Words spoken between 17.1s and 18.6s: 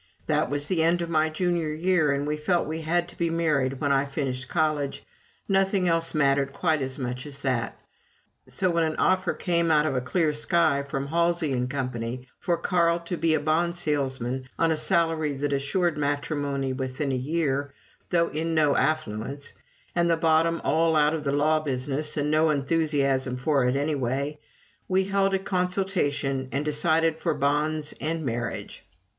a year, though in